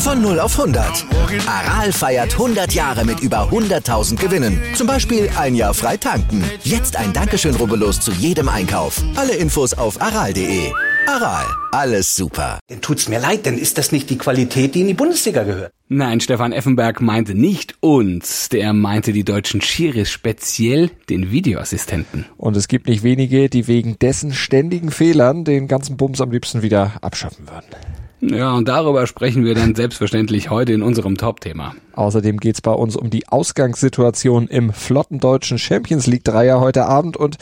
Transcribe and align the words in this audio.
Von 0.00 0.22
0 0.22 0.40
auf 0.40 0.58
100. 0.58 1.04
Aral 1.46 1.92
feiert 1.92 2.32
100 2.32 2.72
Jahre 2.72 3.04
mit 3.04 3.20
über 3.20 3.50
100.000 3.50 4.16
Gewinnen. 4.16 4.58
Zum 4.74 4.86
Beispiel 4.86 5.28
ein 5.36 5.54
Jahr 5.54 5.74
frei 5.74 5.98
tanken. 5.98 6.42
Jetzt 6.64 6.96
ein 6.96 7.12
Dankeschön, 7.12 7.54
rubbellos 7.54 8.00
zu 8.00 8.10
jedem 8.12 8.48
Einkauf. 8.48 9.02
Alle 9.16 9.34
Infos 9.34 9.74
auf 9.74 10.00
aral.de. 10.00 10.72
Aral, 11.06 11.44
alles 11.72 12.16
super. 12.16 12.60
Dann 12.68 12.80
tut's 12.80 13.10
mir 13.10 13.20
leid, 13.20 13.44
denn 13.44 13.58
ist 13.58 13.76
das 13.76 13.92
nicht 13.92 14.08
die 14.08 14.16
Qualität, 14.16 14.74
die 14.74 14.80
in 14.80 14.86
die 14.86 14.94
Bundesliga 14.94 15.42
gehört? 15.42 15.70
Nein, 15.88 16.20
Stefan 16.20 16.52
Effenberg 16.52 17.02
meinte 17.02 17.34
nicht 17.34 17.74
uns, 17.80 18.48
der 18.48 18.72
meinte 18.72 19.12
die 19.12 19.24
deutschen 19.24 19.60
Schiris, 19.60 20.10
speziell 20.10 20.90
den 21.10 21.30
Videoassistenten. 21.30 22.24
Und 22.38 22.56
es 22.56 22.68
gibt 22.68 22.88
nicht 22.88 23.02
wenige, 23.02 23.50
die 23.50 23.68
wegen 23.68 23.98
dessen 23.98 24.32
ständigen 24.32 24.90
Fehlern 24.90 25.44
den 25.44 25.68
ganzen 25.68 25.98
Bums 25.98 26.22
am 26.22 26.30
liebsten 26.30 26.62
wieder 26.62 26.94
abschaffen 27.02 27.46
würden. 27.46 27.99
Ja, 28.20 28.54
und 28.54 28.68
darüber 28.68 29.06
sprechen 29.06 29.44
wir 29.44 29.54
dann 29.54 29.74
selbstverständlich 29.74 30.50
heute 30.50 30.72
in 30.72 30.82
unserem 30.82 31.16
Top-Thema. 31.16 31.74
Außerdem 31.94 32.38
geht's 32.38 32.60
bei 32.60 32.72
uns 32.72 32.94
um 32.94 33.08
die 33.08 33.28
Ausgangssituation 33.28 34.46
im 34.46 34.72
flotten 34.72 35.20
deutschen 35.20 35.58
Champions 35.58 36.06
League 36.06 36.24
Dreier 36.24 36.60
heute 36.60 36.84
Abend 36.84 37.16
und 37.16 37.38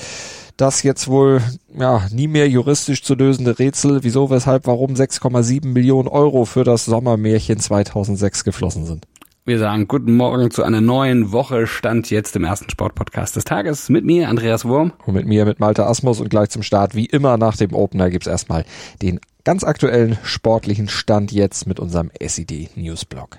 das 0.56 0.82
jetzt 0.82 1.08
wohl 1.08 1.40
ja 1.76 2.02
nie 2.12 2.28
mehr 2.28 2.48
juristisch 2.48 3.02
zu 3.02 3.14
lösende 3.14 3.58
Rätsel, 3.58 4.02
wieso, 4.02 4.30
weshalb, 4.30 4.66
warum 4.66 4.94
6,7 4.94 5.66
Millionen 5.66 6.08
Euro 6.08 6.44
für 6.44 6.64
das 6.64 6.84
Sommermärchen 6.84 7.58
2006 7.58 8.44
geflossen 8.44 8.84
sind. 8.84 9.06
Wir 9.48 9.58
sagen 9.58 9.88
guten 9.88 10.14
Morgen 10.14 10.50
zu 10.50 10.62
einer 10.62 10.82
neuen 10.82 11.32
Woche, 11.32 11.66
stand 11.66 12.10
jetzt 12.10 12.36
im 12.36 12.44
ersten 12.44 12.68
Sportpodcast 12.68 13.34
des 13.34 13.44
Tages 13.44 13.88
mit 13.88 14.04
mir, 14.04 14.28
Andreas 14.28 14.66
Wurm. 14.66 14.92
Und 15.06 15.14
mit 15.14 15.26
mir, 15.26 15.46
mit 15.46 15.58
Malte 15.58 15.86
Asmus 15.86 16.20
und 16.20 16.28
gleich 16.28 16.50
zum 16.50 16.62
Start, 16.62 16.94
wie 16.94 17.06
immer 17.06 17.38
nach 17.38 17.56
dem 17.56 17.72
Opener, 17.72 18.10
gibt's 18.10 18.26
erstmal 18.26 18.66
den 19.00 19.20
ganz 19.44 19.64
aktuellen 19.64 20.18
sportlichen 20.22 20.90
Stand 20.90 21.32
jetzt 21.32 21.66
mit 21.66 21.80
unserem 21.80 22.10
SED 22.20 22.68
Newsblog. 22.74 23.38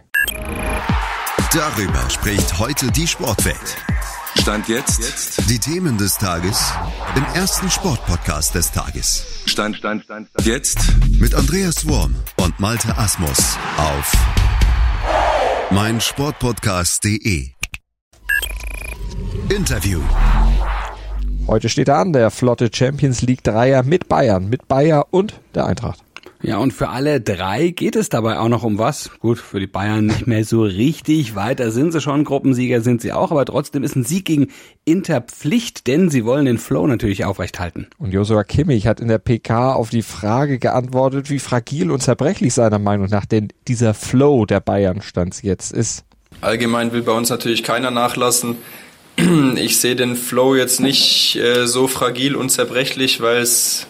Darüber 1.53 2.09
spricht 2.09 2.57
heute 2.57 2.91
die 2.91 3.05
Sportwelt. 3.05 3.77
Stand 4.35 4.67
jetzt. 4.67 5.47
Die 5.47 5.59
Themen 5.59 5.99
des 5.99 6.17
Tages 6.17 6.73
im 7.15 7.25
ersten 7.35 7.69
Sportpodcast 7.69 8.55
des 8.55 8.71
Tages. 8.71 9.43
Stand, 9.45 9.75
Stand, 9.75 10.05
Stand, 10.05 10.27
Stand. 10.29 10.47
Jetzt 10.47 10.79
mit 11.19 11.35
Andreas 11.35 11.87
Worm 11.87 12.15
und 12.37 12.59
Malte 12.59 12.97
Asmus 12.97 13.59
auf 13.77 14.38
meinsportpodcast.de. 15.71 17.49
Interview. 19.55 20.01
Heute 21.47 21.69
steht 21.69 21.89
er 21.89 21.97
an, 21.97 22.11
der 22.11 22.31
flotte 22.31 22.71
Champions 22.73 23.21
League 23.21 23.43
Dreier 23.43 23.83
mit 23.83 24.07
Bayern, 24.07 24.49
mit 24.49 24.67
Bayer 24.67 25.05
und 25.11 25.39
der 25.53 25.67
Eintracht. 25.67 25.99
Ja, 26.41 26.57
und 26.57 26.71
für 26.71 26.89
alle 26.89 27.19
drei 27.19 27.69
geht 27.69 27.97
es 27.97 28.07
dabei 28.07 28.39
auch 28.39 28.47
noch 28.47 28.63
um 28.63 28.77
was. 28.77 29.11
Gut, 29.19 29.39
für 29.39 29.59
die 29.59 29.67
Bayern 29.67 30.05
nicht 30.05 30.25
mehr 30.25 30.45
so 30.45 30.63
richtig. 30.63 31.35
Weiter 31.35 31.71
sind 31.71 31.91
sie 31.91 31.99
schon. 31.99 32.23
Gruppensieger 32.23 32.79
sind 32.81 33.01
sie 33.01 33.11
auch. 33.11 33.31
Aber 33.31 33.43
trotzdem 33.43 33.83
ist 33.83 33.95
ein 33.95 34.05
Sieg 34.05 34.25
gegen 34.25 34.47
Inter 34.85 35.19
Pflicht, 35.21 35.87
denn 35.87 36.09
sie 36.09 36.23
wollen 36.23 36.45
den 36.45 36.57
Flow 36.57 36.87
natürlich 36.87 37.25
aufrechthalten. 37.25 37.87
Und 37.97 38.13
Joshua 38.13 38.45
Kimmich 38.45 38.87
hat 38.87 39.01
in 39.01 39.09
der 39.09 39.19
PK 39.19 39.73
auf 39.73 39.89
die 39.89 40.01
Frage 40.01 40.59
geantwortet, 40.59 41.29
wie 41.29 41.39
fragil 41.39 41.91
und 41.91 42.01
zerbrechlich 42.01 42.53
seiner 42.53 42.79
Meinung 42.79 43.07
nach 43.09 43.25
denn 43.25 43.49
dieser 43.67 43.93
Flow 43.93 44.45
der 44.45 44.61
Bayern 44.61 45.01
stand 45.01 45.43
jetzt 45.43 45.73
ist. 45.73 46.05
Allgemein 46.41 46.93
will 46.93 47.01
bei 47.01 47.11
uns 47.11 47.29
natürlich 47.29 47.63
keiner 47.63 47.91
nachlassen. 47.91 48.55
Ich 49.55 49.79
sehe 49.79 49.97
den 49.97 50.15
Flow 50.15 50.55
jetzt 50.55 50.79
nicht 50.79 51.35
äh, 51.35 51.67
so 51.67 51.87
fragil 51.87 52.37
und 52.37 52.49
zerbrechlich, 52.49 53.19
weil 53.19 53.41
es 53.41 53.87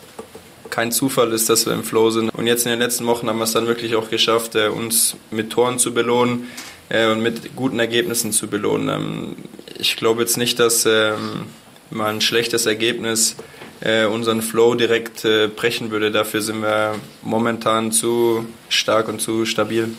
kein 0.70 0.92
Zufall 0.92 1.32
ist, 1.34 1.50
dass 1.50 1.66
wir 1.66 1.74
im 1.74 1.84
Flow 1.84 2.10
sind. 2.10 2.30
Und 2.30 2.48
jetzt 2.48 2.66
in 2.66 2.72
den 2.72 2.80
letzten 2.80 3.06
Wochen 3.06 3.28
haben 3.28 3.38
wir 3.38 3.44
es 3.44 3.54
dann 3.54 3.68
wirklich 3.68 3.96
auch 3.96 4.10
geschafft, 4.10 4.56
äh, 4.56 4.68
uns 4.68 5.16
mit 5.32 5.50
Toren 5.52 5.80
zu 5.80 5.94
belohnen 5.94 6.48
äh, 6.90 7.08
und 7.08 7.22
mit 7.22 7.56
guten 7.56 7.80
Ergebnissen 7.80 8.32
zu 8.32 8.48
belohnen. 8.48 8.90
Ähm, 8.90 9.36
ich 9.78 9.96
glaube 9.96 10.22
jetzt 10.22 10.38
nicht, 10.38 10.60
dass 10.60 10.86
ähm, 10.86 11.46
mal 11.90 12.10
ein 12.10 12.22
schlechtes 12.22 12.66
Ergebnis 12.66 13.36
äh, 13.82 14.06
unseren 14.06 14.42
Flow 14.42 14.76
direkt 14.76 15.24
brechen 15.56 15.90
würde. 15.90 16.12
Dafür 16.12 16.42
sind 16.42 16.62
wir 16.62 16.96
momentan 17.22 17.92
zu 17.92 18.46
stark 18.68 19.08
und 19.08 19.22
zu 19.22 19.46
stabil 19.46 19.90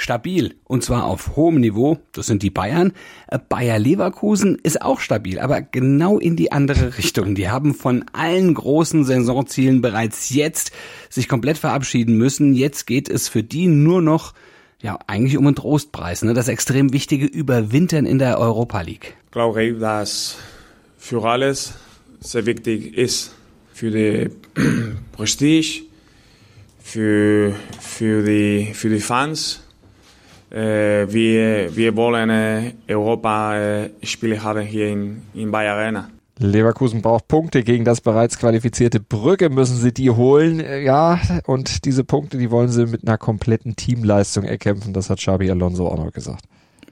stabil 0.00 0.54
und 0.64 0.82
zwar 0.82 1.04
auf 1.04 1.36
hohem 1.36 1.60
Niveau. 1.60 1.98
Das 2.12 2.26
sind 2.26 2.42
die 2.42 2.50
Bayern. 2.50 2.92
Äh, 3.28 3.38
Bayer 3.48 3.78
Leverkusen 3.78 4.56
ist 4.62 4.80
auch 4.80 5.00
stabil, 5.00 5.38
aber 5.38 5.60
genau 5.60 6.18
in 6.18 6.36
die 6.36 6.52
andere 6.52 6.96
Richtung. 6.98 7.34
Die 7.34 7.50
haben 7.50 7.74
von 7.74 8.06
allen 8.12 8.54
großen 8.54 9.04
Saisonzielen 9.04 9.82
bereits 9.82 10.30
jetzt 10.30 10.72
sich 11.10 11.28
komplett 11.28 11.58
verabschieden 11.58 12.16
müssen. 12.16 12.54
Jetzt 12.54 12.86
geht 12.86 13.08
es 13.08 13.28
für 13.28 13.42
die 13.42 13.66
nur 13.66 14.00
noch 14.00 14.32
ja, 14.80 14.98
eigentlich 15.06 15.36
um 15.36 15.46
einen 15.46 15.56
Trostpreis, 15.56 16.22
ne? 16.22 16.32
das 16.32 16.48
extrem 16.48 16.94
wichtige 16.94 17.26
Überwintern 17.26 18.06
in 18.06 18.18
der 18.18 18.38
Europa 18.38 18.80
League. 18.80 19.14
Ich 19.26 19.32
glaube, 19.32 19.74
dass 19.74 20.38
für 20.96 21.22
alles 21.22 21.74
sehr 22.20 22.46
wichtig 22.46 22.96
ist. 22.96 23.34
Für 23.74 23.90
die 23.90 24.30
Prestige, 25.12 25.82
für, 26.82 27.54
für, 27.78 28.22
die, 28.22 28.72
für 28.72 28.88
die 28.88 29.00
Fans, 29.00 29.62
wir, 30.56 31.76
wir 31.76 31.96
wollen 31.96 32.30
äh, 32.30 32.72
Europa-Spiele 32.88 34.42
haben 34.42 34.62
hier 34.62 34.88
in, 34.88 35.22
in 35.34 35.50
Bayer 35.50 35.74
Arena. 35.74 36.08
Leverkusen 36.40 37.02
braucht 37.02 37.28
Punkte 37.28 37.62
gegen 37.62 37.84
das 37.84 38.00
bereits 38.00 38.38
qualifizierte 38.38 38.98
Brügge, 38.98 39.50
müssen 39.50 39.76
sie 39.76 39.92
die 39.92 40.10
holen. 40.10 40.60
Äh, 40.60 40.82
ja, 40.82 41.20
und 41.46 41.84
diese 41.84 42.02
Punkte, 42.02 42.38
die 42.38 42.50
wollen 42.50 42.70
sie 42.70 42.86
mit 42.86 43.06
einer 43.06 43.18
kompletten 43.18 43.76
Teamleistung 43.76 44.44
erkämpfen. 44.44 44.94
Das 44.94 45.10
hat 45.10 45.18
Xabi 45.18 45.50
Alonso 45.50 45.86
auch 45.86 45.98
noch 45.98 46.12
gesagt. 46.12 46.44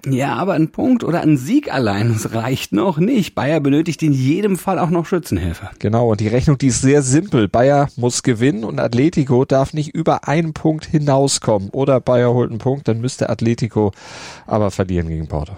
Ja, 0.07 0.35
aber 0.37 0.55
ein 0.55 0.71
Punkt 0.71 1.03
oder 1.03 1.21
ein 1.23 1.37
Sieg 1.37 1.73
allein, 1.73 2.13
das 2.13 2.33
reicht 2.33 2.73
noch 2.73 2.99
nicht. 2.99 3.35
Bayer 3.35 3.61
benötigt 3.61 4.03
in 4.03 4.13
jedem 4.13 4.57
Fall 4.57 4.79
auch 4.79 4.91
noch 4.91 5.07
Schützenhilfe. 5.07 5.71
Genau, 5.79 6.11
und 6.11 6.21
die 6.21 6.29
Rechnung, 6.29 6.57
die 6.59 6.69
ist 6.69 6.83
sehr 6.83 7.03
simpel. 7.03 7.49
Bayer 7.49 7.89
muss 7.97 8.23
gewinnen 8.23 8.65
und 8.65 8.79
Atletico 8.79 9.45
darf 9.45 9.73
nicht 9.73 9.95
über 9.95 10.29
einen 10.29 10.53
Punkt 10.53 10.87
hinauskommen. 10.87 11.71
Oder 11.71 12.01
Bayer 12.01 12.33
holt 12.33 12.51
einen 12.51 12.61
Punkt, 12.61 12.87
dann 12.89 13.01
müsste 13.01 13.29
Atletico 13.29 13.93
aber 14.47 14.71
verlieren 14.71 15.09
gegen 15.09 15.27
Porto. 15.27 15.55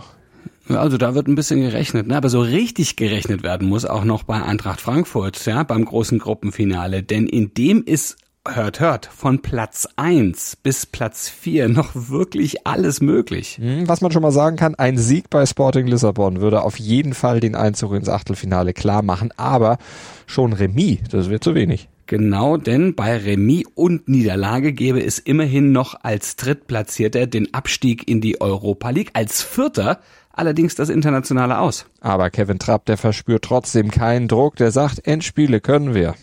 Also 0.69 0.99
da 0.99 1.15
wird 1.15 1.27
ein 1.27 1.35
bisschen 1.35 1.61
gerechnet, 1.61 2.07
ne? 2.07 2.17
aber 2.17 2.29
so 2.29 2.41
richtig 2.41 2.97
gerechnet 2.97 3.43
werden 3.43 3.69
muss 3.69 3.85
auch 3.85 4.05
noch 4.05 4.23
bei 4.23 4.41
Eintracht 4.41 4.81
Frankfurt, 4.81 5.45
ja, 5.45 5.65
beim 5.65 5.85
großen 5.85 6.19
Gruppenfinale, 6.19 7.03
denn 7.03 7.27
in 7.27 7.53
dem 7.55 7.83
ist 7.85 8.17
hört, 8.49 8.81
hört, 8.81 9.07
von 9.07 9.43
Platz 9.43 9.89
1 9.97 10.57
bis 10.57 10.87
Platz 10.87 11.29
4 11.29 11.69
noch 11.69 11.91
wirklich 11.95 12.67
alles 12.67 13.01
möglich. 13.01 13.59
Hm, 13.61 13.89
was 13.89 14.01
man 14.01 14.13
schon 14.13 14.23
mal 14.23 14.33
sagen 14.33 14.57
kann, 14.57 14.75
ein 14.75 14.99
Sieg 14.99 15.31
bei 15.31 15.45
Sporting 15.47 15.87
Lissabon 15.87 16.41
würde 16.41 16.63
auf 16.63 16.79
jeden 16.79 17.15
Fall 17.15 17.41
den 17.41 17.55
Einzug 17.55 17.93
ins 17.93 18.09
Achtelfinale 18.09 18.73
klar 18.73 19.03
machen, 19.03 19.31
aber 19.37 19.79
schon 20.27 20.53
Remis, 20.53 21.01
das 21.11 21.29
wird 21.29 21.45
zu 21.45 21.55
wenig. 21.55 21.89
Genau, 22.07 22.57
denn 22.57 22.97
bei 22.97 23.17
Remis 23.17 23.65
und 23.75 24.09
Niederlage 24.09 24.73
gäbe 24.73 25.05
es 25.05 25.21
immerhin 25.21 25.71
noch 25.71 25.95
als 26.03 26.35
Drittplatzierter 26.37 27.27
den 27.27 27.55
Abstieg 27.55 28.09
in 28.09 28.21
die 28.21 28.41
Europa 28.41 28.91
League, 28.91 29.11
als 29.13 29.43
Vierter 29.43 30.01
allerdings 30.33 30.75
das 30.75 30.89
Internationale 30.89 31.59
aus. 31.59 31.87
Aber 32.01 32.31
Kevin 32.31 32.59
Trapp, 32.59 32.87
der 32.87 32.97
verspürt 32.97 33.45
trotzdem 33.45 33.91
keinen 33.91 34.27
Druck, 34.27 34.57
der 34.57 34.73
sagt, 34.73 35.07
Endspiele 35.07 35.61
können 35.61 35.95
wir. 35.95 36.15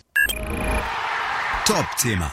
Top-Thema. 1.68 2.32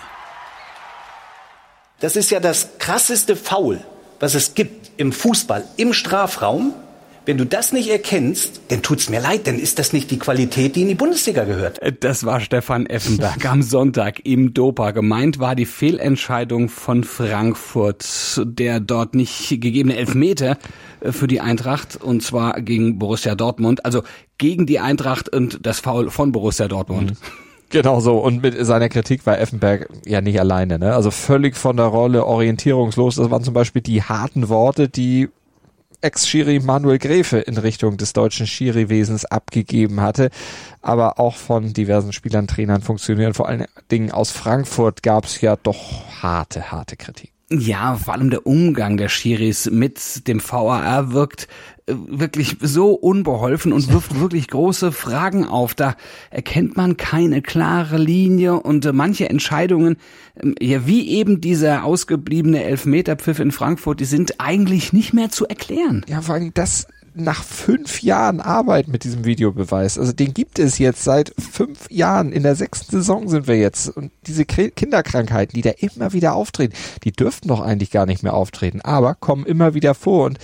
Das 1.99 2.15
ist 2.15 2.31
ja 2.31 2.39
das 2.39 2.79
krasseste 2.79 3.35
Foul, 3.35 3.81
was 4.21 4.37
es 4.37 4.55
gibt 4.55 4.93
im 4.97 5.11
Fußball, 5.11 5.65
im 5.77 5.93
Strafraum. 5.93 6.73
Wenn 7.27 7.39
du 7.39 7.45
das 7.45 7.73
nicht 7.73 7.89
erkennst, 7.91 8.61
dann 8.69 8.83
tut's 8.83 9.09
mir 9.09 9.21
leid, 9.21 9.49
dann 9.49 9.59
ist 9.59 9.81
das 9.81 9.93
nicht 9.93 10.13
die 10.13 10.21
Qualität, 10.21 10.77
die 10.77 10.83
in 10.83 10.89
die 10.89 10.95
Bundesliga 10.95 11.43
gehört. 11.43 11.81
Das 11.99 12.25
war 12.25 12.39
Stefan 12.39 12.87
Effenberg 12.87 13.45
am 13.47 13.63
Sonntag 13.63 14.25
im 14.25 14.55
Dopa. 14.55 14.93
Gemeint 14.93 15.41
war 15.41 15.57
die 15.57 15.67
Fehlentscheidung 15.67 16.69
von 16.69 17.03
Frankfurt, 17.03 18.41
der 18.45 18.79
dort 18.79 19.17
nicht 19.17 19.49
gegebene 19.49 19.97
Elfmeter 19.97 20.59
äh, 21.01 21.11
für 21.11 21.27
die 21.27 21.41
Eintracht 21.41 21.97
und 21.97 22.23
zwar 22.23 22.61
gegen 22.61 23.01
Borussia 23.01 23.35
Dortmund, 23.35 23.85
also 23.85 24.05
gegen 24.39 24.67
die 24.67 24.79
Eintracht 24.79 25.29
und 25.29 25.67
das 25.67 25.81
Foul 25.81 26.13
von 26.13 26.31
Borussia 26.31 26.69
Dortmund. 26.69 27.11
Mhm. 27.11 27.44
Genau 27.71 28.01
so. 28.01 28.19
Und 28.19 28.43
mit 28.43 28.55
seiner 28.65 28.89
Kritik 28.89 29.27
war 29.27 29.39
Effenberg 29.39 29.89
ja 30.07 30.21
nicht 30.21 30.39
alleine. 30.39 30.79
Ne? 30.79 30.95
Also 30.95 31.11
völlig 31.11 31.57
von 31.57 31.77
der 31.77 31.87
Rolle, 31.87 32.25
orientierungslos. 32.25 33.17
Das 33.17 33.31
waren 33.31 33.43
zum 33.43 33.55
Beispiel 33.55 33.83
die 33.83 34.03
harten 34.03 34.49
Worte, 34.49 34.89
die 34.89 35.29
Ex-Schiri 36.01 36.61
Manuel 36.61 36.99
Gräfe 36.99 37.39
in 37.39 37.57
Richtung 37.57 37.97
des 37.97 38.13
deutschen 38.13 38.47
Schiri-Wesens 38.47 39.25
abgegeben 39.25 40.01
hatte. 40.01 40.31
Aber 40.83 41.19
auch 41.19 41.37
von 41.37 41.73
diversen 41.73 42.13
Spielern, 42.13 42.47
Trainern, 42.47 42.83
Funktionären, 42.83 43.35
vor 43.35 43.49
allen 43.49 43.65
Dingen 43.91 44.13
aus 44.13 44.31
Frankfurt 44.31 45.03
gab 45.03 45.25
es 45.25 45.41
ja 45.41 45.57
doch 45.57 46.23
harte, 46.23 46.71
harte 46.71 46.97
Kritik. 46.97 47.34
Ja, 47.61 47.97
vor 47.97 48.15
allem 48.15 48.31
der 48.31 48.47
Umgang 48.47 48.97
der 48.97 49.09
Schiris 49.09 49.71
mit 49.71 50.27
dem 50.29 50.41
VAR 50.41 51.13
wirkt 51.13 51.49
äh, 51.87 51.95
wirklich 52.09 52.57
so 52.61 52.93
unbeholfen 52.93 53.73
und 53.73 53.93
wirft 53.93 54.19
wirklich 54.21 54.49
große 54.49 54.93
Fragen 54.93 55.45
auf. 55.45 55.75
Da 55.75 55.97
erkennt 56.31 56.77
man 56.77 56.97
keine 56.97 57.43
klare 57.43 57.99
Linie 57.99 58.55
und 58.55 58.87
äh, 58.87 58.93
manche 58.93 59.29
Entscheidungen, 59.29 59.97
ähm, 60.43 60.55
ja 60.61 60.87
wie 60.87 61.09
eben 61.11 61.41
dieser 61.41 61.85
ausgebliebene 61.85 62.65
Elfmeterpfiff 62.65 63.39
in 63.39 63.53
Frankfurt, 63.53 64.01
die 64.01 64.07
sind 64.07 64.41
eigentlich 64.41 64.93
nicht 64.93 65.13
mehr 65.13 65.31
zu 65.31 65.47
erklären. 65.47 66.05
Ja, 66.09 66.23
vor 66.23 66.37
allem 66.37 66.53
das 66.55 66.87
nach 67.15 67.45
fünf 67.45 68.03
Jahren 68.03 68.41
Arbeit 68.41 68.89
mit 68.89 69.05
diesem 69.05 69.25
Videobeweis. 69.25 69.99
Also 69.99 70.13
den 70.13 70.35
gibt 70.35 70.59
es 70.59 70.79
jetzt 70.79 71.05
seit 71.05 71.33
fünf 71.39 71.91
Jahren. 71.91 72.33
In 72.33 72.43
der 72.43 72.57
sechsten 72.57 72.91
Saison 72.91 73.29
sind 73.29 73.47
wir 73.47 73.57
jetzt. 73.57 73.89
Und 73.89 74.11
diese 74.27 74.45
Kinderkrankheiten, 74.45 75.55
die 75.55 75.63
da 75.63 75.71
immer 75.71 76.13
wieder 76.13 76.35
auftreten, 76.35 76.75
die 77.05 77.13
dürften 77.13 77.49
doch 77.49 77.61
eigentlich 77.61 77.91
gar 77.91 78.07
nicht 78.07 78.23
mehr 78.23 78.35
auftreten, 78.35 78.81
aber 78.81 79.15
kommen 79.15 79.47
immer 79.47 79.75
wieder 79.75 79.95
vor. 79.95 80.27
Und 80.27 80.39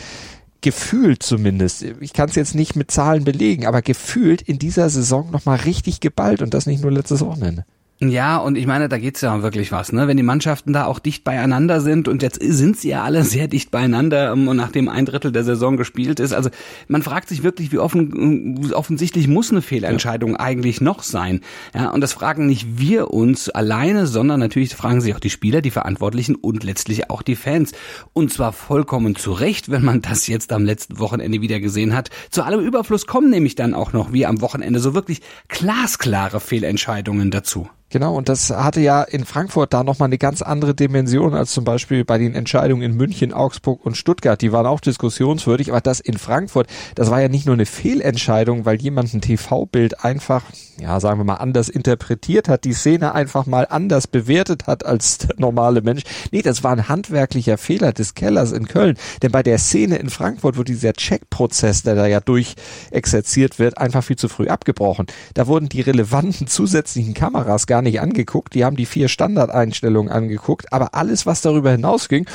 gefühlt 0.61 1.23
zumindest, 1.23 1.83
ich 2.01 2.13
kann 2.13 2.29
es 2.29 2.35
jetzt 2.35 2.55
nicht 2.55 2.77
mit 2.77 2.91
Zahlen 2.91 3.25
belegen, 3.25 3.67
aber 3.67 3.83
gefühlt 3.83 4.43
in 4.43 4.59
dieser 4.59 4.91
Saison 4.91 5.31
nochmal 5.31 5.59
richtig 5.61 6.01
geballt 6.01 6.43
und 6.43 6.55
das 6.55 6.67
nicht 6.67 6.83
nur 6.83 6.93
letztes 6.93 7.21
Wochenende. 7.21 7.65
Ja, 8.03 8.39
und 8.39 8.57
ich 8.57 8.67
meine, 8.67 8.89
da 8.89 8.97
geht's 8.97 9.21
ja 9.21 9.43
wirklich 9.43 9.73
was, 9.73 9.93
ne? 9.93 10.09
Wenn 10.09 10.17
die 10.17 10.23
Mannschaften 10.23 10.73
da 10.73 10.87
auch 10.87 11.01
dicht 11.01 11.23
beieinander 11.23 11.83
sind 11.83 12.09
und 12.09 12.23
jetzt 12.23 12.43
sind 12.43 12.79
sie 12.79 12.89
ja 12.89 13.05
alle 13.05 13.25
sehr 13.25 13.47
dicht 13.47 13.71
beieinander 13.71 14.33
ähm, 14.33 14.49
und 14.49 14.57
nachdem 14.57 14.89
ein 14.89 15.05
Drittel 15.05 15.33
der 15.33 15.45
Saison 15.45 15.77
gespielt 15.77 16.19
ist. 16.19 16.33
Also 16.33 16.49
man 16.89 17.03
fragt 17.03 17.29
sich 17.29 17.43
wirklich, 17.43 17.73
wie 17.73 17.79
offen, 17.79 18.73
offensichtlich 18.73 19.29
muss 19.29 19.51
eine 19.51 19.61
Fehlentscheidung 19.61 20.31
ja. 20.31 20.41
eigentlich 20.41 20.81
noch 20.81 21.03
sein. 21.03 21.43
Ja, 21.75 21.91
und 21.91 22.01
das 22.01 22.15
fragen 22.15 22.47
nicht 22.47 22.79
wir 22.79 23.11
uns 23.11 23.51
alleine, 23.51 24.07
sondern 24.07 24.41
natürlich 24.41 24.75
fragen 24.75 25.03
sich 25.03 25.15
auch 25.15 25.21
die 25.21 25.29
Spieler, 25.29 25.61
die 25.61 25.71
Verantwortlichen 25.71 26.37
und 26.37 26.65
letztlich 26.65 27.11
auch 27.11 27.21
die 27.21 27.37
Fans. 27.37 27.73
Und 28.15 28.33
zwar 28.33 28.55
vollkommen 28.55 29.15
zu 29.15 29.33
Recht, 29.33 29.71
wenn 29.71 29.85
man 29.85 30.01
das 30.01 30.27
jetzt 30.27 30.55
am 30.55 30.65
letzten 30.65 31.01
Wochenende 31.01 31.43
wieder 31.43 31.61
gesehen 31.61 31.95
hat. 31.95 32.09
Zu 32.31 32.45
allem 32.45 32.61
Überfluss 32.61 33.07
kommen 33.07 33.29
nämlich 33.29 33.57
dann 33.57 33.75
auch 33.75 33.93
noch, 33.93 34.11
wie 34.11 34.25
am 34.25 34.41
Wochenende, 34.41 34.81
so 34.81 34.95
wirklich 34.95 35.21
glasklare 35.49 36.41
Fehlentscheidungen 36.41 37.31
dazu. 37.31 37.69
Genau, 37.93 38.15
und 38.15 38.29
das 38.29 38.51
hatte 38.51 38.81
ja 38.81 39.03
in 39.03 39.25
Frankfurt 39.25 39.73
da 39.73 39.83
nochmal 39.83 40.07
eine 40.07 40.19
ganz 40.19 40.43
andere 40.43 40.77
Dimension 40.77 41.35
als 41.35 41.51
zum 41.51 41.65
Beispiel 41.65 42.05
bei 42.05 42.19
den 42.19 42.37
Entscheidungen 42.37 42.83
in 42.83 42.97
München, 42.97 43.33
Augsburg 43.33 43.85
und 43.85 43.97
Stuttgart. 43.97 44.41
Die 44.41 44.53
waren 44.53 44.67
auch 44.67 44.79
diskussionswürdig, 44.79 45.71
aber 45.71 45.81
das 45.81 45.99
in 45.99 46.17
Frankfurt, 46.17 46.69
das 46.95 47.11
war 47.11 47.21
ja 47.21 47.29
nicht 47.29 47.47
nur 47.47 47.55
eine 47.55 47.67
Fehlentscheidung, 47.67 48.65
weil 48.65 48.81
jemand 48.81 49.13
ein 49.13 49.21
TV-Bild 49.21 50.05
einfach, 50.05 50.45
ja, 50.79 51.01
sagen 51.01 51.19
wir 51.19 51.25
mal, 51.25 51.35
anders 51.35 51.69
interpretiert 51.69 52.49
hat, 52.49 52.63
die 52.63 52.75
Szene 52.75 53.13
einfach 53.13 53.47
mal 53.47 53.67
anders 53.69 54.07
bewertet 54.07 54.69
hat 54.69 54.87
als 54.87 55.19
der 55.19 55.35
normale 55.39 55.83
Mensch. 55.83 56.03
Nee, 56.31 56.43
das 56.43 56.63
war 56.63 56.71
ein 56.71 56.89
handwerklicher 56.89 57.59
Fehler 57.59 57.93
des 57.93 58.15
Kellers 58.15 58.53
in 58.53 58.69
Köln. 58.69 58.97
Denn 59.21 59.33
bei 59.33 59.43
der 59.43 59.59
Szene 59.59 59.97
in 59.97 60.11
Frankfurt, 60.11 60.57
wo 60.57 60.63
dieser 60.63 60.93
Check-Prozess, 60.93 61.83
der 61.83 61.97
da 61.97 62.07
ja 62.07 62.21
durchexerziert 62.21 63.59
wird, 63.59 63.79
einfach 63.79 64.05
viel 64.05 64.17
zu 64.17 64.29
früh 64.29 64.47
abgebrochen. 64.47 65.07
Da 65.35 65.49
wurden 65.49 65.69
die 65.69 65.81
relevanten 65.81 66.47
zusätzlichen 66.47 67.15
Kameras 67.15 67.67
gar 67.67 67.80
gar 67.81 67.83
nicht 67.83 68.01
angeguckt. 68.01 68.55
Die 68.55 68.65
haben 68.65 68.77
die 68.77 68.87
vier 68.87 69.09
Standardeinstellungen 69.09 70.13
angeguckt, 70.13 70.73
aber 70.73 70.95
alles, 70.95 71.25
was 71.25 71.41
darüber 71.41 71.71
hinausging, 71.71 72.27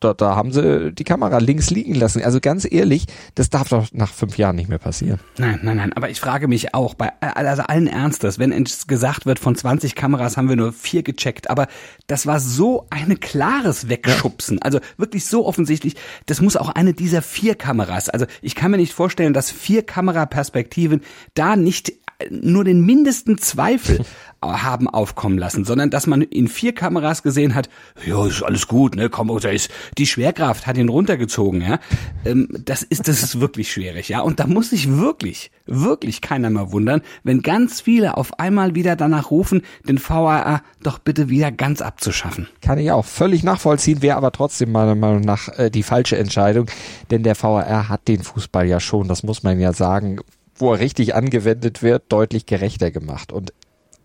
da, 0.00 0.12
da 0.12 0.36
haben 0.36 0.52
sie 0.52 0.92
die 0.92 1.04
Kamera 1.04 1.38
links 1.38 1.70
liegen 1.70 1.94
lassen. 1.94 2.22
Also 2.22 2.38
ganz 2.40 2.70
ehrlich, 2.70 3.06
das 3.36 3.48
darf 3.48 3.70
doch 3.70 3.86
nach 3.92 4.12
fünf 4.12 4.36
Jahren 4.36 4.56
nicht 4.56 4.68
mehr 4.68 4.78
passieren. 4.78 5.18
Nein, 5.38 5.60
nein, 5.62 5.78
nein. 5.78 5.92
Aber 5.94 6.10
ich 6.10 6.20
frage 6.20 6.46
mich 6.46 6.74
auch, 6.74 6.92
bei 6.92 7.10
also 7.20 7.62
allen 7.62 7.86
Ernstes, 7.86 8.38
wenn 8.38 8.52
gesagt 8.86 9.24
wird, 9.24 9.38
von 9.38 9.56
20 9.56 9.94
Kameras 9.94 10.36
haben 10.36 10.50
wir 10.50 10.56
nur 10.56 10.74
vier 10.74 11.02
gecheckt, 11.02 11.48
aber 11.48 11.68
das 12.06 12.26
war 12.26 12.38
so 12.38 12.86
ein 12.90 13.18
klares 13.18 13.88
Wegschubsen. 13.88 14.60
Also 14.60 14.78
wirklich 14.98 15.24
so 15.24 15.46
offensichtlich, 15.46 15.94
das 16.26 16.42
muss 16.42 16.56
auch 16.56 16.68
eine 16.68 16.92
dieser 16.92 17.22
vier 17.22 17.54
Kameras. 17.54 18.10
Also 18.10 18.26
ich 18.42 18.54
kann 18.54 18.72
mir 18.72 18.76
nicht 18.76 18.92
vorstellen, 18.92 19.32
dass 19.32 19.50
vier 19.50 19.84
Kameraperspektiven 19.84 21.00
da 21.32 21.56
nicht 21.56 21.94
nur 22.30 22.64
den 22.64 22.84
mindesten 22.84 23.38
Zweifel 23.38 24.04
haben 24.42 24.88
aufkommen 24.88 25.38
lassen, 25.38 25.64
sondern 25.64 25.90
dass 25.90 26.06
man 26.06 26.22
in 26.22 26.48
vier 26.48 26.74
Kameras 26.74 27.22
gesehen 27.22 27.54
hat, 27.54 27.68
ja, 28.06 28.26
ist 28.26 28.42
alles 28.42 28.68
gut, 28.68 28.96
ne, 28.96 29.08
komm, 29.08 29.28
da 29.40 29.48
ist, 29.48 29.70
die 29.96 30.06
Schwerkraft 30.06 30.66
hat 30.66 30.76
ihn 30.76 30.88
runtergezogen, 30.88 31.62
ja. 31.62 31.78
Ähm, 32.24 32.48
das 32.64 32.82
ist, 32.82 33.08
das 33.08 33.22
ist 33.22 33.40
wirklich 33.40 33.72
schwierig, 33.72 34.08
ja. 34.08 34.20
Und 34.20 34.40
da 34.40 34.46
muss 34.46 34.70
sich 34.70 34.90
wirklich, 34.90 35.50
wirklich 35.66 36.20
keiner 36.20 36.50
mehr 36.50 36.72
wundern, 36.72 37.00
wenn 37.22 37.42
ganz 37.42 37.80
viele 37.80 38.16
auf 38.16 38.38
einmal 38.38 38.74
wieder 38.74 38.96
danach 38.96 39.30
rufen, 39.30 39.62
den 39.88 39.98
VAR 39.98 40.62
doch 40.82 40.98
bitte 40.98 41.28
wieder 41.28 41.50
ganz 41.50 41.80
abzuschaffen. 41.80 42.48
Kann 42.60 42.78
ich 42.78 42.90
auch 42.90 43.04
völlig 43.04 43.42
nachvollziehen, 43.42 44.02
wäre 44.02 44.16
aber 44.16 44.32
trotzdem 44.32 44.72
meiner 44.72 44.94
Meinung 44.94 45.22
nach 45.22 45.48
äh, 45.58 45.70
die 45.70 45.82
falsche 45.82 46.18
Entscheidung, 46.18 46.66
denn 47.10 47.22
der 47.22 47.40
VAR 47.40 47.88
hat 47.88 48.08
den 48.08 48.22
Fußball 48.22 48.66
ja 48.66 48.80
schon, 48.80 49.08
das 49.08 49.22
muss 49.22 49.42
man 49.42 49.58
ja 49.58 49.72
sagen, 49.72 50.20
wo 50.56 50.72
er 50.72 50.80
richtig 50.80 51.14
angewendet 51.14 51.82
wird, 51.82 52.04
deutlich 52.08 52.46
gerechter 52.46 52.90
gemacht. 52.90 53.32
Und 53.32 53.52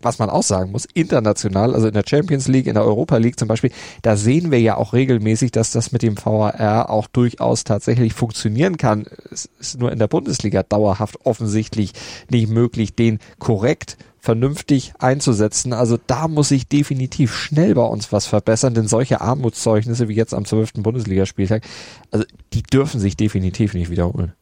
was 0.01 0.19
man 0.19 0.29
auch 0.29 0.43
sagen 0.43 0.71
muss, 0.71 0.85
international, 0.93 1.75
also 1.75 1.87
in 1.87 1.93
der 1.93 2.05
Champions 2.07 2.47
League, 2.47 2.67
in 2.67 2.75
der 2.75 2.85
Europa 2.85 3.17
League 3.17 3.37
zum 3.37 3.47
Beispiel, 3.47 3.71
da 4.01 4.15
sehen 4.15 4.51
wir 4.51 4.59
ja 4.59 4.77
auch 4.77 4.93
regelmäßig, 4.93 5.51
dass 5.51 5.71
das 5.71 5.91
mit 5.91 6.03
dem 6.03 6.17
VAR 6.17 6.89
auch 6.89 7.07
durchaus 7.07 7.63
tatsächlich 7.63 8.13
funktionieren 8.13 8.77
kann. 8.77 9.05
Es 9.31 9.49
ist 9.59 9.79
nur 9.79 9.91
in 9.91 9.99
der 9.99 10.07
Bundesliga 10.07 10.63
dauerhaft 10.63 11.25
offensichtlich 11.25 11.93
nicht 12.29 12.49
möglich, 12.49 12.95
den 12.95 13.19
korrekt 13.39 13.97
vernünftig 14.19 14.93
einzusetzen. 14.99 15.73
Also 15.73 15.97
da 16.07 16.27
muss 16.27 16.49
sich 16.49 16.67
definitiv 16.67 17.33
schnell 17.33 17.75
bei 17.75 17.83
uns 17.83 18.11
was 18.11 18.25
verbessern, 18.25 18.73
denn 18.73 18.87
solche 18.87 19.21
Armutszeugnisse 19.21 20.07
wie 20.07 20.15
jetzt 20.15 20.33
am 20.33 20.45
12. 20.45 20.73
Bundesligaspieltag, 20.75 21.63
also 22.11 22.25
die 22.53 22.63
dürfen 22.63 22.99
sich 22.99 23.17
definitiv 23.17 23.73
nicht 23.73 23.89
wiederholen. 23.89 24.33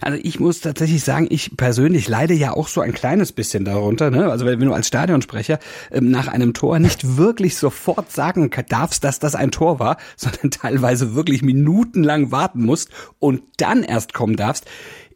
Also 0.00 0.18
ich 0.22 0.40
muss 0.40 0.60
tatsächlich 0.60 1.02
sagen, 1.04 1.26
ich 1.30 1.56
persönlich 1.56 2.08
leide 2.08 2.34
ja 2.34 2.52
auch 2.52 2.68
so 2.68 2.80
ein 2.80 2.92
kleines 2.92 3.32
bisschen 3.32 3.64
darunter. 3.64 4.10
Ne? 4.10 4.30
Also 4.30 4.46
wenn 4.46 4.60
du 4.60 4.72
als 4.72 4.88
Stadionsprecher 4.88 5.58
ähm, 5.90 6.10
nach 6.10 6.28
einem 6.28 6.54
Tor 6.54 6.78
nicht 6.78 7.16
wirklich 7.16 7.56
sofort 7.56 8.12
sagen 8.12 8.50
darfst, 8.68 9.04
dass 9.04 9.18
das 9.18 9.34
ein 9.34 9.50
Tor 9.50 9.78
war, 9.78 9.96
sondern 10.16 10.50
teilweise 10.50 11.14
wirklich 11.14 11.42
minutenlang 11.42 12.30
warten 12.30 12.64
musst 12.64 12.90
und 13.18 13.42
dann 13.56 13.82
erst 13.82 14.14
kommen 14.14 14.36
darfst, 14.36 14.66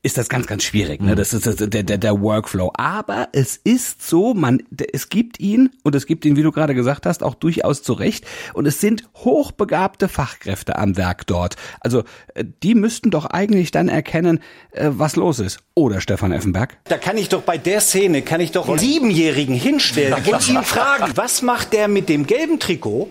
ist 0.04 0.18
das 0.18 0.28
ganz, 0.28 0.46
ganz 0.46 0.62
schwierig. 0.62 1.00
Ne? 1.00 1.12
Mhm. 1.12 1.16
Das 1.16 1.32
ist 1.32 1.60
der, 1.60 1.82
der, 1.82 1.96
der 1.98 2.20
Workflow. 2.20 2.70
Aber 2.76 3.28
es 3.32 3.56
ist 3.56 4.06
so, 4.06 4.34
man, 4.34 4.62
es 4.92 5.08
gibt 5.08 5.40
ihn 5.40 5.70
und 5.82 5.94
es 5.94 6.04
gibt 6.04 6.26
ihn, 6.26 6.36
wie 6.36 6.42
du 6.42 6.52
gerade 6.52 6.74
gesagt 6.74 7.06
hast, 7.06 7.22
auch 7.22 7.34
durchaus 7.34 7.82
zurecht. 7.82 8.26
Und 8.52 8.66
es 8.66 8.82
sind 8.82 9.04
hochbegabte 9.16 10.08
Fachkräfte 10.08 10.76
am 10.76 10.98
Werk 10.98 11.26
dort. 11.26 11.56
Also 11.80 12.04
äh, 12.34 12.44
die 12.62 12.74
müssten 12.74 13.10
doch 13.10 13.24
eigentlich 13.24 13.70
dann 13.70 13.88
erkennen, 13.88 14.40
äh, 14.72 14.90
was 14.90 15.16
los 15.16 15.38
ist. 15.38 15.60
Oder 15.72 16.02
Stefan 16.02 16.32
Effenberg? 16.32 16.76
Da 16.84 16.98
kann 16.98 17.16
ich 17.16 17.30
doch 17.30 17.40
bei 17.40 17.56
der 17.56 17.80
Szene, 17.80 18.20
kann 18.20 18.42
ich 18.42 18.52
doch 18.52 18.68
einen 18.68 18.78
Siebenjährigen 18.78 19.54
hinstellen 19.54 20.22
und 20.30 20.48
ihn 20.50 20.62
fragen, 20.64 21.12
was 21.14 21.40
macht 21.40 21.72
der 21.72 21.88
mit 21.88 22.10
dem 22.10 22.26
gelben 22.26 22.60
Trikot? 22.60 23.10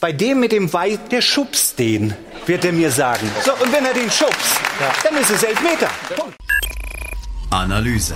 Bei 0.00 0.12
dem 0.12 0.40
mit 0.40 0.52
dem 0.52 0.72
Weiß, 0.72 0.98
der 1.10 1.20
schubst 1.20 1.78
den, 1.78 2.14
wird 2.46 2.64
er 2.64 2.72
mir 2.72 2.90
sagen. 2.90 3.30
So, 3.44 3.52
und 3.52 3.70
wenn 3.70 3.84
er 3.84 3.92
den 3.92 4.10
schubst, 4.10 4.58
ja. 4.80 4.90
dann 5.04 5.20
ist 5.20 5.30
es 5.30 5.42
Elfmeter. 5.42 5.90
Punkt. 6.16 6.36
Analyse. 7.50 8.14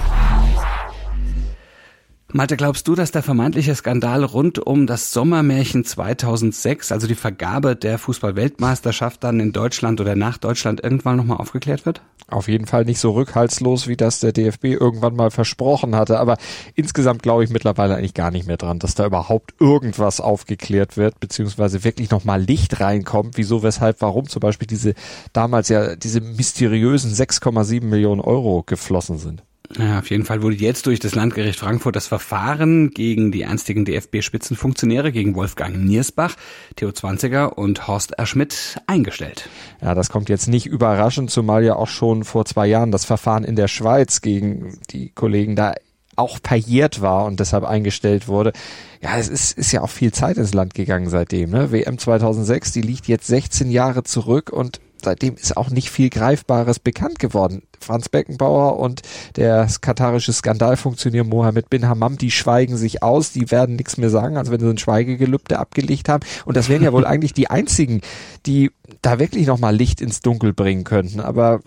Malte, 2.36 2.56
glaubst 2.56 2.88
du, 2.88 2.96
dass 2.96 3.12
der 3.12 3.22
vermeintliche 3.22 3.76
Skandal 3.76 4.24
rund 4.24 4.58
um 4.58 4.88
das 4.88 5.12
Sommermärchen 5.12 5.84
2006, 5.84 6.90
also 6.90 7.06
die 7.06 7.14
Vergabe 7.14 7.76
der 7.76 7.96
Fußballweltmeisterschaft 7.96 9.22
dann 9.22 9.38
in 9.38 9.52
Deutschland 9.52 10.00
oder 10.00 10.16
nach 10.16 10.36
Deutschland 10.38 10.82
irgendwann 10.82 11.16
nochmal 11.16 11.36
aufgeklärt 11.36 11.86
wird? 11.86 12.02
Auf 12.26 12.48
jeden 12.48 12.66
Fall 12.66 12.86
nicht 12.86 12.98
so 12.98 13.12
rückhaltslos, 13.12 13.86
wie 13.86 13.96
das 13.96 14.18
der 14.18 14.32
DFB 14.32 14.64
irgendwann 14.64 15.14
mal 15.14 15.30
versprochen 15.30 15.94
hatte. 15.94 16.18
Aber 16.18 16.36
insgesamt 16.74 17.22
glaube 17.22 17.44
ich 17.44 17.50
mittlerweile 17.50 17.94
eigentlich 17.94 18.14
gar 18.14 18.32
nicht 18.32 18.48
mehr 18.48 18.56
dran, 18.56 18.80
dass 18.80 18.96
da 18.96 19.06
überhaupt 19.06 19.54
irgendwas 19.60 20.20
aufgeklärt 20.20 20.96
wird, 20.96 21.20
beziehungsweise 21.20 21.84
wirklich 21.84 22.10
nochmal 22.10 22.42
Licht 22.42 22.80
reinkommt, 22.80 23.36
wieso, 23.36 23.62
weshalb, 23.62 24.00
warum 24.00 24.28
zum 24.28 24.40
Beispiel 24.40 24.66
diese 24.66 24.94
damals 25.32 25.68
ja 25.68 25.94
diese 25.94 26.20
mysteriösen 26.20 27.12
6,7 27.12 27.84
Millionen 27.84 28.20
Euro 28.20 28.64
geflossen 28.64 29.18
sind. 29.18 29.44
Ja, 29.78 29.98
auf 29.98 30.10
jeden 30.10 30.24
Fall 30.24 30.42
wurde 30.42 30.54
jetzt 30.54 30.86
durch 30.86 31.00
das 31.00 31.16
Landgericht 31.16 31.58
Frankfurt 31.58 31.96
das 31.96 32.06
Verfahren 32.06 32.90
gegen 32.90 33.32
die 33.32 33.42
ernstigen 33.42 33.84
DFB-Spitzenfunktionäre, 33.84 35.10
gegen 35.10 35.34
Wolfgang 35.34 35.76
Niersbach, 35.76 36.36
Theo 36.76 36.92
Zwanziger 36.92 37.58
und 37.58 37.88
Horst 37.88 38.12
R. 38.12 38.26
Schmidt 38.26 38.80
eingestellt. 38.86 39.48
Ja, 39.82 39.94
das 39.94 40.10
kommt 40.10 40.28
jetzt 40.28 40.46
nicht 40.46 40.66
überraschend, 40.66 41.30
zumal 41.30 41.64
ja 41.64 41.74
auch 41.74 41.88
schon 41.88 42.22
vor 42.22 42.44
zwei 42.44 42.68
Jahren 42.68 42.92
das 42.92 43.04
Verfahren 43.04 43.42
in 43.42 43.56
der 43.56 43.66
Schweiz 43.66 44.20
gegen 44.20 44.78
die 44.90 45.08
Kollegen 45.08 45.56
da 45.56 45.74
auch 46.16 46.40
pariert 46.40 47.00
war 47.00 47.24
und 47.24 47.40
deshalb 47.40 47.64
eingestellt 47.64 48.28
wurde. 48.28 48.52
Ja, 49.00 49.18
es 49.18 49.28
ist, 49.28 49.58
ist 49.58 49.72
ja 49.72 49.82
auch 49.82 49.90
viel 49.90 50.12
Zeit 50.12 50.36
ins 50.36 50.54
Land 50.54 50.74
gegangen 50.74 51.08
seitdem. 51.08 51.50
Ne? 51.50 51.72
WM 51.72 51.98
2006, 51.98 52.70
die 52.70 52.82
liegt 52.82 53.08
jetzt 53.08 53.26
16 53.26 53.72
Jahre 53.72 54.04
zurück 54.04 54.50
und 54.50 54.80
seitdem 55.04 55.34
ist 55.34 55.56
auch 55.56 55.70
nicht 55.70 55.90
viel 55.90 56.10
Greifbares 56.10 56.78
bekannt 56.78 57.18
geworden. 57.18 57.62
Franz 57.80 58.08
Beckenbauer 58.08 58.78
und 58.78 59.02
der 59.36 59.68
katarische 59.80 60.32
Skandalfunktionär 60.32 61.24
Mohammed 61.24 61.70
bin 61.70 61.86
Hammam, 61.86 62.18
die 62.18 62.30
schweigen 62.30 62.76
sich 62.76 63.02
aus, 63.02 63.32
die 63.32 63.50
werden 63.50 63.76
nichts 63.76 63.96
mehr 63.98 64.10
sagen, 64.10 64.36
als 64.36 64.50
wenn 64.50 64.60
sie 64.60 64.68
ein 64.68 64.78
Schweigegelübde 64.78 65.58
abgelegt 65.58 66.08
haben. 66.08 66.24
Und 66.44 66.56
das 66.56 66.68
wären 66.68 66.82
ja 66.82 66.92
wohl 66.92 67.04
eigentlich 67.06 67.34
die 67.34 67.50
einzigen, 67.50 68.00
die 68.46 68.70
da 69.02 69.18
wirklich 69.18 69.46
nochmal 69.46 69.76
Licht 69.76 70.00
ins 70.00 70.20
Dunkel 70.20 70.52
bringen 70.52 70.84
könnten. 70.84 71.20
Aber 71.20 71.60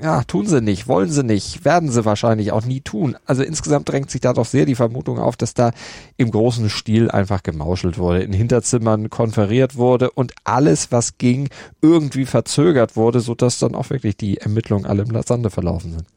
ja, 0.00 0.22
tun 0.24 0.46
sie 0.46 0.60
nicht, 0.60 0.88
wollen 0.88 1.10
sie 1.10 1.24
nicht, 1.24 1.64
werden 1.64 1.90
sie 1.90 2.04
wahrscheinlich 2.04 2.52
auch 2.52 2.64
nie 2.64 2.80
tun. 2.80 3.16
Also 3.24 3.42
insgesamt 3.42 3.88
drängt 3.88 4.10
sich 4.10 4.20
da 4.20 4.32
doch 4.32 4.44
sehr 4.44 4.66
die 4.66 4.74
Vermutung 4.74 5.18
auf, 5.18 5.36
dass 5.36 5.54
da 5.54 5.72
im 6.16 6.30
großen 6.30 6.68
Stil 6.68 7.10
einfach 7.10 7.42
gemauschelt 7.42 7.96
wurde, 7.98 8.22
in 8.22 8.32
Hinterzimmern 8.32 9.08
konferiert 9.08 9.76
wurde 9.76 10.10
und 10.10 10.34
alles, 10.44 10.92
was 10.92 11.18
ging, 11.18 11.48
irgendwie 11.80 12.26
verzögert 12.26 12.96
wurde, 12.96 13.20
sodass 13.20 13.58
dann 13.58 13.74
auch 13.74 13.90
wirklich 13.90 14.16
die 14.16 14.38
Ermittlungen 14.38 14.86
alle 14.86 15.02
im 15.02 15.22
Sande 15.22 15.50
verlaufen 15.50 15.92
sind. 15.92 16.15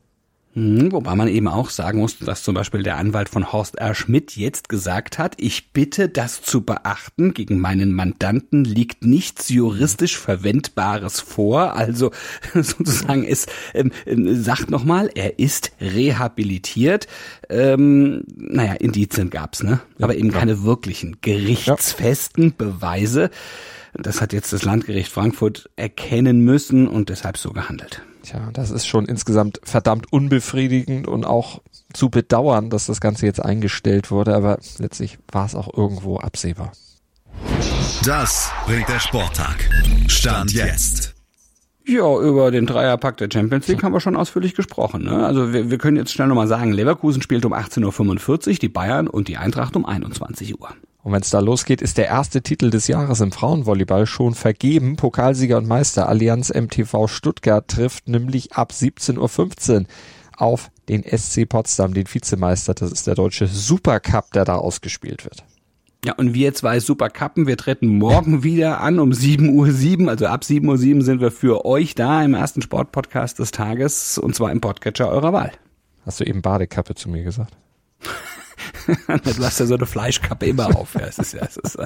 Hm, 0.60 0.92
wobei 0.92 1.16
man 1.16 1.30
eben 1.30 1.48
auch 1.48 1.70
sagen 1.70 2.00
muss, 2.00 2.20
dass 2.20 2.44
zum 2.44 2.54
Beispiel 2.54 2.84
der 2.84 2.98
Anwalt 2.98 3.30
von 3.30 3.54
Horst 3.54 3.78
R. 3.78 3.96
Schmidt 3.96 4.36
jetzt 4.36 4.68
gesagt 4.68 5.18
hat, 5.18 5.36
ich 5.38 5.72
bitte 5.72 6.10
das 6.10 6.42
zu 6.42 6.66
beachten, 6.66 7.34
gegen 7.34 7.60
meinen 7.60 7.94
Mandanten 7.94 8.66
liegt 8.66 9.06
nichts 9.06 9.48
juristisch 9.48 10.18
Verwendbares 10.18 11.22
vor. 11.22 11.78
Also 11.78 12.12
sozusagen 12.54 13.24
es 13.24 13.46
ähm, 13.74 13.94
ähm 14.06 14.44
sagt 14.44 14.70
nochmal, 14.70 15.10
er 15.16 15.40
ist 15.40 15.72
rehabilitiert. 15.80 17.08
Ähm, 17.50 18.26
naja, 18.36 18.74
Indizien 18.74 19.30
gab's, 19.30 19.64
ne? 19.64 19.80
Aber 20.02 20.16
eben 20.16 20.30
keine 20.30 20.64
wirklichen 20.64 21.20
gerichtsfesten 21.22 22.54
Beweise. 22.58 23.30
Das 24.02 24.22
hat 24.22 24.34
jetzt 24.34 24.54
das 24.54 24.64
Landgericht 24.64 25.12
Frankfurt 25.12 25.70
erkennen 25.76 26.42
müssen 26.42 26.88
und 26.88 27.10
deshalb 27.10 27.38
so 27.38 27.52
gehandelt. 27.52 28.02
Tja, 28.24 28.50
das 28.54 28.72
ist 28.72 28.88
schon 28.88 29.06
insgesamt 29.06 29.60
verdammt 29.64 30.12
unbefriedigend 30.12 31.08
und 31.08 31.26
auch 31.26 31.62
zu 31.94 32.10
bedauern, 32.10 32.70
dass 32.70 32.86
das 32.86 33.02
Ganze 33.02 33.26
jetzt 33.26 33.44
eingestellt 33.44 34.12
wurde, 34.12 34.36
aber 34.36 34.60
letztlich 34.78 35.18
war 35.32 35.46
es 35.46 35.56
auch 35.56 35.74
irgendwo 35.76 36.18
absehbar. 36.18 36.72
Das 38.06 38.52
bringt 38.66 38.88
der 38.88 39.00
Sporttag. 39.00 39.70
Stand 40.08 40.54
jetzt. 40.54 41.16
Ja, 41.86 42.20
über 42.20 42.52
den 42.52 42.68
Dreierpack 42.68 43.18
der 43.18 43.30
Champions 43.34 43.68
League 43.68 43.82
haben 43.82 43.94
wir 43.94 44.00
schon 44.00 44.16
ausführlich 44.16 44.54
gesprochen. 44.54 45.06
Ne? 45.06 45.26
Also 45.26 45.54
wir, 45.54 45.72
wir 45.72 45.78
können 45.80 45.98
jetzt 45.98 46.14
schnell 46.14 46.28
nochmal 46.28 46.48
sagen, 46.48 46.72
Leverkusen 46.72 47.24
spielt 47.24 47.46
um 47.46 47.54
18.45 47.54 48.48
Uhr, 48.50 48.56
die 48.56 48.70
Bayern 48.70 49.08
und 49.08 49.28
die 49.28 49.38
Eintracht 49.38 49.76
um 49.76 49.86
21 49.86 50.60
Uhr. 50.60 50.70
Und 51.10 51.14
wenn 51.14 51.24
es 51.24 51.32
da 51.32 51.40
losgeht, 51.40 51.82
ist 51.82 51.98
der 51.98 52.06
erste 52.06 52.44
Titel 52.44 52.70
des 52.70 52.88
Jahres 52.88 53.20
im 53.20 53.32
Frauenvolleyball 53.32 54.06
schon 54.06 54.36
vergeben. 54.36 54.96
Pokalsieger 54.96 55.58
und 55.58 55.68
Meister 55.68 56.08
Allianz 56.08 56.54
MTV 56.54 57.08
Stuttgart 57.08 57.68
trifft 57.68 58.08
nämlich 58.08 58.54
ab 58.54 58.72
17.15 58.72 59.18
Uhr 59.80 59.86
auf 60.38 60.70
den 60.88 61.04
SC 61.04 61.50
Potsdam, 61.50 61.96
den 61.96 62.06
Vizemeister. 62.06 62.76
Das 62.76 62.92
ist 62.92 63.08
der 63.08 63.16
deutsche 63.16 63.48
Supercup, 63.48 64.32
der 64.34 64.46
da 64.46 64.58
ausgespielt 64.58 65.26
wird. 65.26 65.44
Ja, 66.06 66.14
und 66.14 66.36
wir 66.36 66.54
zwei 66.54 66.80
Supercuppen, 66.80 67.48
wir 67.48 67.58
treten 67.58 67.88
morgen 67.88 68.44
wieder 68.44 68.80
an 68.82 69.00
um 69.00 69.10
7.07 69.10 70.04
Uhr. 70.04 70.10
Also 70.10 70.28
ab 70.28 70.44
7.07 70.44 70.96
Uhr 70.98 71.02
sind 71.02 71.22
wir 71.22 71.32
für 71.32 71.66
euch 71.66 71.96
da 71.96 72.24
im 72.24 72.36
ersten 72.36 72.62
Sportpodcast 72.62 73.40
des 73.40 73.50
Tages 73.50 74.20
und 74.20 74.36
zwar 74.36 74.52
im 74.52 74.62
Podcatcher 74.62 75.10
eurer 75.10 75.34
Wahl. 75.34 75.54
Hast 76.06 76.20
du 76.20 76.24
eben 76.24 76.44
Badekappe 76.44 76.94
zu 76.94 77.10
mir 77.10 77.24
gesagt? 77.24 77.58
du 79.08 79.44
hast 79.44 79.60
ja 79.60 79.66
so 79.66 79.76
eine 79.76 79.86
Fleischkappe 79.86 80.46
immer 80.46 80.76
auf. 80.76 80.96
Ja, 80.96 81.02
es 81.08 81.20
ist, 81.20 81.34
ja, 81.34 81.42
es 81.44 81.58
ist, 81.58 81.76
äh, 81.76 81.86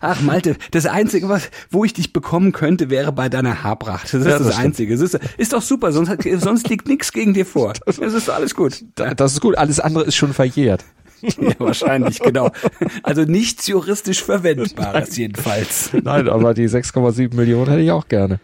ach 0.00 0.20
Malte, 0.20 0.56
das 0.70 0.86
Einzige, 0.86 1.28
was, 1.28 1.50
wo 1.70 1.84
ich 1.84 1.92
dich 1.92 2.12
bekommen 2.12 2.52
könnte, 2.52 2.90
wäre 2.90 3.12
bei 3.12 3.28
deiner 3.28 3.62
Haarpracht. 3.62 4.04
Das 4.04 4.14
ist 4.14 4.26
ja, 4.26 4.38
das, 4.38 4.48
das 4.48 4.58
Einzige. 4.58 4.94
Es 4.94 5.00
ist, 5.00 5.18
ist 5.36 5.52
doch 5.52 5.62
super, 5.62 5.92
sonst, 5.92 6.12
sonst 6.38 6.68
liegt 6.68 6.88
nichts 6.88 7.12
gegen 7.12 7.34
dir 7.34 7.46
vor. 7.46 7.72
Es 7.86 7.98
ist 7.98 8.30
alles 8.30 8.54
gut. 8.54 8.84
Das 8.94 9.32
ist 9.32 9.40
gut, 9.40 9.56
alles 9.56 9.80
andere 9.80 10.04
ist 10.04 10.16
schon 10.16 10.32
verjährt. 10.32 10.84
Ja, 11.22 11.52
wahrscheinlich, 11.58 12.20
genau. 12.20 12.50
Also 13.02 13.22
nichts 13.22 13.66
juristisch 13.66 14.22
Verwendbares 14.22 15.16
jedenfalls. 15.16 15.90
Nein, 15.92 16.28
aber 16.28 16.54
die 16.54 16.68
6,7 16.68 17.34
Millionen 17.34 17.68
hätte 17.68 17.82
ich 17.82 17.90
auch 17.90 18.08
gerne. 18.08 18.40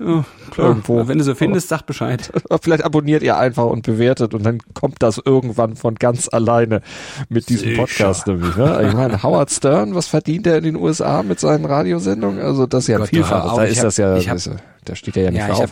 Ja, 0.00 0.24
klar. 0.50 0.68
Irgendwo. 0.68 1.06
Wenn 1.06 1.18
du 1.18 1.24
so 1.24 1.34
findest, 1.34 1.68
sag 1.68 1.82
Bescheid. 1.82 2.30
Vielleicht 2.62 2.84
abonniert 2.84 3.22
ihr 3.22 3.36
einfach 3.36 3.64
und 3.64 3.84
bewertet 3.84 4.32
und 4.32 4.44
dann 4.44 4.60
kommt 4.72 4.96
das 5.00 5.20
irgendwann 5.22 5.76
von 5.76 5.94
ganz 5.96 6.28
alleine 6.32 6.80
mit 7.28 7.48
diesem 7.50 7.70
Sicher. 7.70 7.82
Podcast 7.82 8.26
nämlich. 8.26 8.56
Ne? 8.56 8.86
Ich 8.88 8.94
meine, 8.94 9.22
Howard 9.22 9.50
Stern, 9.50 9.94
was 9.94 10.06
verdient 10.06 10.46
er 10.46 10.56
in 10.58 10.64
den 10.64 10.76
USA 10.76 11.22
mit 11.22 11.38
seinen 11.38 11.66
Radiosendungen? 11.66 12.40
Also 12.40 12.66
das 12.66 12.84
ist 12.84 12.88
ja 12.88 12.98
Gott, 12.98 13.08
vielfach. 13.08 13.56
Da 13.56 13.64
ist 13.64 13.78
hab, 13.78 13.84
das 13.84 13.96
ja, 13.98 14.14
hab, 14.14 14.24
das, 14.24 14.50
da 14.84 14.94
steht 14.94 15.16
er 15.16 15.24
ja 15.24 15.30
nicht 15.30 15.46
ja, 15.46 15.52
auf. 15.52 15.70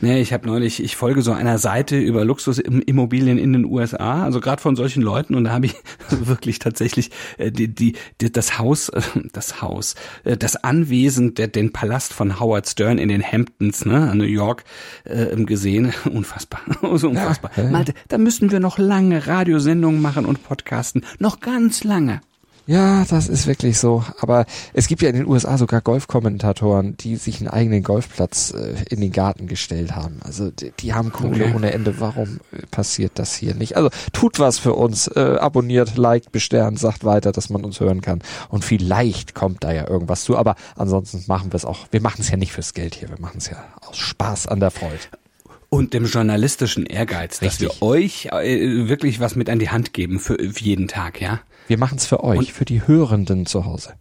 Nee, 0.00 0.20
ich 0.20 0.32
habe 0.32 0.46
neulich, 0.46 0.82
ich 0.82 0.96
folge 0.96 1.20
so 1.22 1.32
einer 1.32 1.58
Seite 1.58 1.98
über 1.98 2.24
Luxusimmobilien 2.24 3.36
in 3.36 3.52
den 3.52 3.64
USA, 3.66 4.24
also 4.24 4.40
gerade 4.40 4.62
von 4.62 4.74
solchen 4.74 5.02
Leuten 5.02 5.34
und 5.34 5.44
da 5.44 5.50
habe 5.50 5.66
ich 5.66 5.74
wirklich 6.10 6.58
tatsächlich 6.58 7.10
äh, 7.36 7.52
die, 7.52 7.68
die, 7.68 7.94
die, 8.20 8.32
das 8.32 8.58
Haus, 8.58 8.88
äh, 8.88 9.02
das 9.32 9.60
Haus, 9.60 9.96
äh, 10.24 10.36
das 10.36 10.56
Anwesen, 10.56 11.34
der, 11.34 11.48
den 11.48 11.72
Palast 11.72 12.14
von 12.14 12.40
Howard 12.40 12.68
Stern 12.68 12.98
in 12.98 13.08
den 13.08 13.22
Hamptons, 13.22 13.84
ne, 13.84 14.14
New 14.14 14.24
York, 14.24 14.64
äh, 15.04 15.36
gesehen. 15.44 15.92
Unfassbar, 16.10 16.60
so 16.96 17.08
unfassbar. 17.08 17.50
Ja, 17.56 17.64
ja. 17.64 17.70
Malte, 17.70 17.94
da 18.08 18.18
müssten 18.18 18.50
wir 18.50 18.60
noch 18.60 18.78
lange 18.78 19.26
Radiosendungen 19.26 20.00
machen 20.00 20.24
und 20.24 20.42
podcasten, 20.42 21.04
noch 21.18 21.40
ganz 21.40 21.84
lange. 21.84 22.20
Ja, 22.70 23.04
das 23.04 23.28
ist 23.28 23.48
wirklich 23.48 23.80
so. 23.80 24.04
Aber 24.20 24.46
es 24.74 24.86
gibt 24.86 25.02
ja 25.02 25.08
in 25.08 25.16
den 25.16 25.26
USA 25.26 25.58
sogar 25.58 25.80
Golfkommentatoren, 25.80 26.96
die 26.96 27.16
sich 27.16 27.40
einen 27.40 27.48
eigenen 27.48 27.82
Golfplatz 27.82 28.54
äh, 28.54 28.76
in 28.88 29.00
den 29.00 29.10
Garten 29.10 29.48
gestellt 29.48 29.96
haben. 29.96 30.20
Also 30.22 30.52
die, 30.52 30.70
die 30.78 30.94
haben 30.94 31.10
Kohle 31.10 31.46
okay. 31.46 31.52
ohne 31.56 31.72
Ende. 31.72 31.98
Warum 31.98 32.38
äh, 32.52 32.64
passiert 32.70 33.18
das 33.18 33.34
hier 33.34 33.56
nicht? 33.56 33.76
Also 33.76 33.90
tut 34.12 34.38
was 34.38 34.60
für 34.60 34.74
uns. 34.74 35.08
Äh, 35.08 35.38
abonniert, 35.40 35.96
liked, 35.96 36.30
besternt, 36.30 36.78
sagt 36.78 37.04
weiter, 37.04 37.32
dass 37.32 37.50
man 37.50 37.64
uns 37.64 37.80
hören 37.80 38.02
kann. 38.02 38.22
Und 38.50 38.64
vielleicht 38.64 39.34
kommt 39.34 39.64
da 39.64 39.72
ja 39.72 39.88
irgendwas 39.88 40.22
zu. 40.22 40.36
Aber 40.36 40.54
ansonsten 40.76 41.24
machen 41.26 41.50
wir 41.50 41.56
es 41.56 41.64
auch. 41.64 41.88
Wir 41.90 42.00
machen 42.00 42.20
es 42.20 42.30
ja 42.30 42.36
nicht 42.36 42.52
fürs 42.52 42.72
Geld 42.72 42.94
hier. 42.94 43.08
Wir 43.08 43.18
machen 43.18 43.38
es 43.38 43.50
ja 43.50 43.64
aus 43.80 43.98
Spaß 43.98 44.46
an 44.46 44.60
der 44.60 44.70
Freude 44.70 44.94
und 45.70 45.94
dem 45.94 46.04
journalistischen 46.04 46.84
Ehrgeiz, 46.84 47.40
Richtig. 47.42 47.68
dass 47.68 47.80
wir 47.80 47.82
euch 47.82 48.26
äh, 48.26 48.88
wirklich 48.88 49.20
was 49.20 49.36
mit 49.36 49.48
an 49.48 49.58
die 49.58 49.70
Hand 49.70 49.92
geben 49.92 50.18
für, 50.18 50.34
für 50.34 50.60
jeden 50.60 50.88
Tag, 50.88 51.20
ja. 51.20 51.40
Wir 51.70 51.78
machen 51.78 51.98
es 51.98 52.06
für 52.06 52.24
euch, 52.24 52.36
und 52.36 52.50
für 52.50 52.64
die 52.64 52.84
Hörenden 52.84 53.46
zu 53.46 53.64
Hause. 53.64 53.94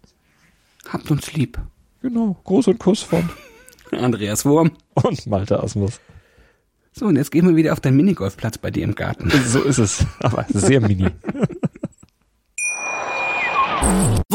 Habt 0.91 1.11
uns 1.11 1.33
lieb. 1.33 1.59
Genau. 2.01 2.35
Gruß 2.43 2.67
und 2.67 2.79
Kuss 2.79 3.03
von 3.03 3.29
Andreas 3.91 4.43
Wurm 4.43 4.71
und 4.95 5.27
Malte 5.27 5.61
Asmus. 5.61 5.99
So, 6.93 7.05
und 7.05 7.15
jetzt 7.15 7.29
gehen 7.29 7.47
wir 7.47 7.55
wieder 7.55 7.73
auf 7.73 7.79
deinen 7.79 7.97
Minigolfplatz 7.97 8.57
bei 8.57 8.71
dir 8.71 8.83
im 8.83 8.95
Garten. 8.95 9.29
So 9.45 9.61
ist 9.61 9.77
es, 9.77 10.03
aber 10.19 10.47
sehr 10.49 10.81
mini. 10.81 11.11